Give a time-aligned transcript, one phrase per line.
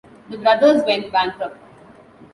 [0.31, 1.59] The brothers went bankrupt.